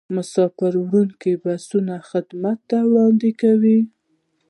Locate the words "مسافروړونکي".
0.15-1.31